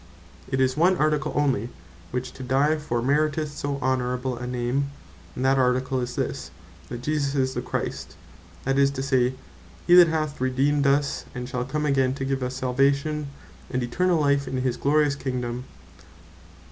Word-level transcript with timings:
'Tis 0.49 0.75
one 0.75 0.97
Article 0.97 1.31
onely, 1.33 1.69
which 2.09 2.31
to 2.31 2.41
die 2.41 2.75
for, 2.75 3.03
meriteth 3.03 3.51
so 3.55 3.77
honorable 3.83 4.35
a 4.35 4.47
name; 4.47 4.89
and 5.35 5.45
that 5.45 5.59
Article 5.59 5.99
is 6.01 6.15
this, 6.15 6.49
that 6.89 7.03
Jesus 7.03 7.35
Is 7.35 7.53
The 7.53 7.61
Christ; 7.61 8.15
that 8.63 8.79
is 8.79 8.89
to 8.89 9.03
say, 9.03 9.35
He 9.85 9.93
that 9.93 10.07
hath 10.07 10.41
redeemed 10.41 10.87
us, 10.87 11.25
and 11.35 11.47
shall 11.47 11.65
come 11.65 11.85
again 11.85 12.15
to 12.15 12.25
give 12.25 12.41
us 12.41 12.55
salvation, 12.55 13.27
and 13.69 13.83
eternall 13.83 14.19
life 14.19 14.47
in 14.47 14.57
his 14.63 14.75
glorious 14.75 15.13
Kingdome. 15.13 15.65